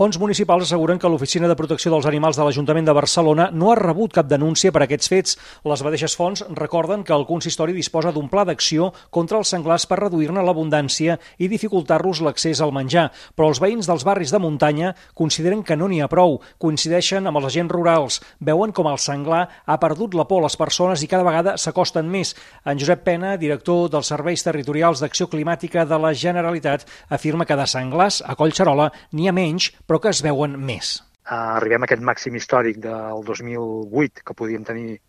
Fons 0.00 0.16
municipals 0.16 0.62
asseguren 0.64 0.96
que 0.96 1.08
l'Oficina 1.12 1.44
de 1.50 1.54
Protecció 1.58 1.90
dels 1.92 2.06
Animals 2.08 2.38
de 2.38 2.44
l'Ajuntament 2.46 2.86
de 2.88 2.92
Barcelona 2.96 3.50
no 3.52 3.68
ha 3.68 3.74
rebut 3.76 4.14
cap 4.16 4.28
denúncia 4.30 4.70
per 4.72 4.80
aquests 4.86 5.10
fets. 5.12 5.34
Les 5.68 5.82
mateixes 5.84 6.14
fonts 6.16 6.40
recorden 6.56 7.02
que 7.04 7.12
el 7.12 7.26
consistori 7.28 7.74
disposa 7.76 8.08
d'un 8.08 8.30
pla 8.32 8.46
d'acció 8.48 8.86
contra 9.12 9.36
els 9.36 9.52
senglars 9.52 9.84
per 9.84 9.98
reduir-ne 10.00 10.40
l'abundància 10.40 11.18
i 11.36 11.50
dificultar-los 11.52 12.22
l'accés 12.24 12.62
al 12.64 12.72
menjar, 12.72 13.10
però 13.36 13.50
els 13.52 13.60
veïns 13.60 13.90
dels 13.90 14.06
barris 14.08 14.32
de 14.32 14.40
muntanya 14.40 14.94
consideren 15.12 15.60
que 15.60 15.76
no 15.76 15.90
n'hi 15.92 16.00
ha 16.00 16.08
prou, 16.08 16.38
coincideixen 16.56 17.28
amb 17.28 17.42
els 17.42 17.50
agents 17.50 17.76
rurals, 17.76 18.22
veuen 18.40 18.72
com 18.72 18.88
el 18.88 18.96
senglar 18.96 19.42
ha 19.66 19.78
perdut 19.84 20.16
la 20.16 20.24
por 20.24 20.40
a 20.40 20.46
les 20.46 20.56
persones 20.56 21.04
i 21.04 21.10
cada 21.12 21.28
vegada 21.28 21.58
s'acosten 21.60 22.08
més. 22.08 22.32
En 22.64 22.80
Josep 22.80 23.04
Pena, 23.04 23.34
director 23.36 23.92
dels 23.92 24.08
Serveis 24.08 24.48
Territorials 24.48 25.04
d'Acció 25.04 25.28
Climàtica 25.28 25.84
de 25.84 26.00
la 26.00 26.16
Generalitat, 26.16 26.88
afirma 27.10 27.44
que 27.44 27.60
de 27.60 27.68
senglars 27.68 28.22
a 28.24 28.40
Collserola 28.40 28.88
n'hi 29.12 29.28
ha 29.28 29.36
menys, 29.36 29.68
però 29.90 29.98
que 29.98 30.10
es 30.14 30.20
veuen 30.22 30.52
més. 30.62 31.00
Arribem 31.34 31.82
a 31.82 31.86
aquest 31.88 32.02
màxim 32.06 32.36
històric 32.38 32.76
del 32.84 33.24
2008, 33.26 34.22
que 34.22 34.36
podíem 34.38 34.62
tenir 34.68 35.00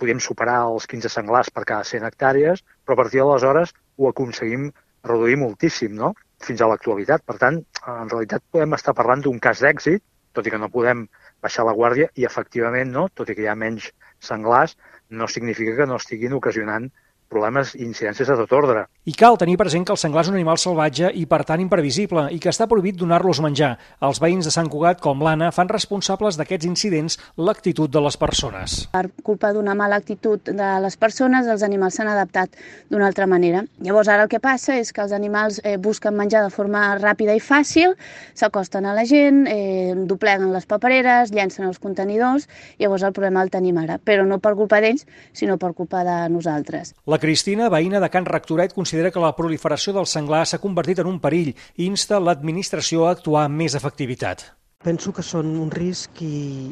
podíem 0.00 0.22
superar 0.26 0.62
els 0.64 0.86
15 0.88 1.10
senglars 1.12 1.50
per 1.52 1.66
cada 1.68 1.84
100 1.84 2.06
hectàrees, 2.08 2.62
però 2.86 2.96
a 2.96 3.00
partir 3.02 3.20
d'aleshores 3.20 3.74
ho 4.00 4.08
aconseguim 4.08 4.70
reduir 5.04 5.36
moltíssim, 5.42 5.92
no? 5.98 6.14
fins 6.40 6.64
a 6.64 6.70
l'actualitat. 6.70 7.20
Per 7.28 7.36
tant, 7.42 7.60
en 7.84 8.08
realitat 8.14 8.40
podem 8.48 8.72
estar 8.78 8.96
parlant 8.96 9.26
d'un 9.26 9.36
cas 9.44 9.60
d'èxit, 9.60 10.00
tot 10.32 10.48
i 10.48 10.54
que 10.54 10.62
no 10.62 10.72
podem 10.72 11.04
baixar 11.44 11.68
la 11.68 11.76
guàrdia 11.76 12.08
i 12.16 12.24
efectivament, 12.24 12.96
no? 12.96 13.10
tot 13.12 13.28
i 13.28 13.36
que 13.36 13.44
hi 13.44 13.50
ha 13.52 13.58
menys 13.60 13.90
senglars, 14.24 14.78
no 15.12 15.28
significa 15.28 15.76
que 15.82 15.90
no 15.90 16.00
estiguin 16.00 16.40
ocasionant 16.40 16.88
problemes 17.34 17.74
i 17.74 17.82
incidències 17.84 18.30
de 18.30 18.38
tot 18.38 18.54
ordre. 18.56 18.86
I 19.04 19.12
cal 19.18 19.36
tenir 19.40 19.58
present 19.60 19.84
que 19.84 19.92
el 19.92 20.00
senglar 20.00 20.22
és 20.24 20.30
un 20.30 20.38
animal 20.38 20.60
salvatge 20.62 21.10
i, 21.12 21.26
per 21.28 21.42
tant, 21.44 21.60
imprevisible, 21.60 22.28
i 22.32 22.38
que 22.40 22.52
està 22.52 22.68
prohibit 22.70 22.96
donar-los 23.00 23.42
menjar. 23.44 23.74
Els 24.06 24.20
veïns 24.22 24.46
de 24.46 24.52
Sant 24.54 24.70
Cugat, 24.70 25.02
com 25.02 25.22
l'Anna, 25.24 25.50
fan 25.52 25.68
responsables 25.72 26.38
d'aquests 26.38 26.68
incidents 26.70 27.18
l'actitud 27.36 27.90
de 27.90 28.02
les 28.04 28.16
persones. 28.20 28.78
Per 28.94 29.04
culpa 29.26 29.52
d'una 29.52 29.74
mala 29.76 29.98
actitud 30.00 30.40
de 30.46 30.70
les 30.84 30.96
persones, 31.00 31.48
els 31.50 31.66
animals 31.66 31.98
s'han 31.98 32.10
adaptat 32.12 32.54
d'una 32.92 33.08
altra 33.10 33.26
manera. 33.30 33.64
Llavors, 33.84 34.08
ara 34.08 34.24
el 34.24 34.32
que 34.32 34.40
passa 34.40 34.78
és 34.80 34.92
que 34.94 35.02
els 35.04 35.12
animals 35.12 35.60
eh, 35.64 35.76
busquen 35.76 36.16
menjar 36.16 36.44
de 36.46 36.52
forma 36.54 36.86
ràpida 37.00 37.34
i 37.36 37.42
fàcil, 37.42 37.96
s'acosten 38.38 38.86
a 38.86 38.94
la 38.96 39.04
gent, 39.08 39.44
eh, 39.50 39.92
dobleguen 40.08 40.52
les 40.54 40.68
papereres, 40.70 41.32
llencen 41.34 41.66
els 41.68 41.80
contenidors, 41.82 42.48
llavors 42.78 43.04
el 43.04 43.12
problema 43.16 43.42
el 43.42 43.52
tenim 43.52 43.78
ara, 43.82 43.98
però 43.98 44.24
no 44.28 44.40
per 44.42 44.54
culpa 44.58 44.80
d'ells, 44.84 45.06
sinó 45.32 45.58
per 45.58 45.72
culpa 45.74 46.04
de 46.06 46.18
nosaltres. 46.32 46.94
La 47.10 47.18
Cristina, 47.24 47.70
veïna 47.72 48.02
de 48.02 48.08
Can 48.12 48.26
Rectoret, 48.28 48.74
considera 48.76 49.08
que 49.08 49.20
la 49.22 49.30
proliferació 49.32 49.94
del 49.96 50.04
senglar 50.04 50.42
s'ha 50.44 50.58
convertit 50.60 50.98
en 51.00 51.08
un 51.08 51.16
perill 51.22 51.54
i 51.54 51.86
insta 51.86 52.18
l'administració 52.20 53.06
a 53.06 53.14
actuar 53.16 53.46
amb 53.46 53.56
més 53.62 53.72
efectivitat. 53.78 54.42
Penso 54.84 55.14
que 55.16 55.24
són 55.24 55.54
un 55.56 55.70
risc 55.72 56.20
i, 56.20 56.68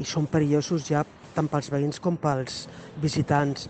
i 0.00 0.06
són 0.10 0.26
perillosos 0.32 0.88
ja 0.88 1.04
tant 1.36 1.46
pels 1.52 1.70
veïns 1.70 2.02
com 2.02 2.18
pels 2.18 2.64
visitants. 3.04 3.68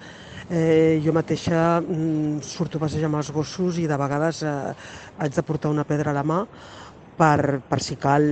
Eh, 0.48 0.96
jo 1.04 1.12
mateixa 1.12 1.82
mm, 1.82 2.40
surto 2.40 2.80
a 2.80 2.86
passejar 2.86 3.12
amb 3.12 3.20
els 3.20 3.28
gossos 3.36 3.76
i 3.84 3.84
de 3.90 4.00
vegades 4.00 4.40
eh, 4.48 4.56
haig 5.20 5.36
de 5.36 5.44
portar 5.44 5.76
una 5.76 5.84
pedra 5.84 6.16
a 6.16 6.20
la 6.22 6.24
mà 6.24 6.40
per, 7.20 7.60
per 7.68 7.82
si 7.84 8.00
cal 8.00 8.24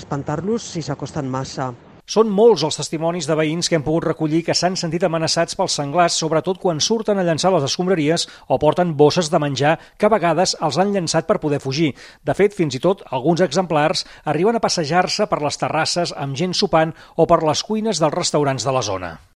espantar-los 0.00 0.72
si 0.78 0.80
s'acosten 0.80 1.28
massa. 1.28 1.74
Són 2.02 2.26
molts 2.34 2.64
els 2.66 2.74
testimonis 2.74 3.28
de 3.30 3.36
veïns 3.38 3.68
que 3.70 3.76
hem 3.78 3.84
pogut 3.86 4.08
recollir 4.08 4.40
que 4.42 4.56
s'han 4.58 4.74
sentit 4.76 5.04
amenaçats 5.06 5.54
pels 5.54 5.76
senglars, 5.78 6.16
sobretot 6.18 6.58
quan 6.58 6.82
surten 6.82 7.18
a 7.18 7.22
llançar 7.22 7.52
les 7.54 7.62
escombraries 7.68 8.26
o 8.48 8.58
porten 8.58 8.96
bosses 8.98 9.30
de 9.30 9.38
menjar 9.38 9.76
que 9.96 10.10
a 10.10 10.10
vegades 10.10 10.56
els 10.58 10.82
han 10.82 10.90
llançat 10.90 11.30
per 11.30 11.38
poder 11.38 11.62
fugir. 11.62 11.92
De 12.26 12.34
fet, 12.34 12.58
fins 12.58 12.74
i 12.74 12.82
tot 12.82 13.06
alguns 13.06 13.46
exemplars 13.46 14.02
arriben 14.24 14.58
a 14.58 14.64
passejar-se 14.66 15.30
per 15.30 15.44
les 15.46 15.62
terrasses 15.62 16.10
amb 16.18 16.34
gent 16.34 16.58
sopant 16.58 16.90
o 17.14 17.30
per 17.30 17.44
les 17.46 17.62
cuines 17.62 18.02
dels 18.02 18.18
restaurants 18.18 18.66
de 18.66 18.74
la 18.74 18.82
zona. 18.82 19.18